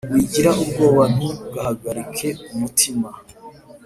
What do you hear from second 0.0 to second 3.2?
Wigira ubwoba ntuhagarike umutima